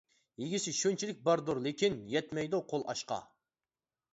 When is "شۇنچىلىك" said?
0.77-1.19